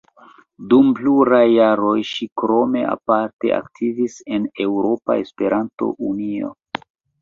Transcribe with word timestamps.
Dum 0.69 0.87
pluraj 0.99 1.41
jaroj 1.57 1.93
ŝi 2.13 2.29
krome 2.43 2.83
aparte 2.95 3.55
aktivis 3.61 4.19
en 4.35 4.51
Eŭropa 4.69 5.23
Esperanto-Unio. 5.25 6.57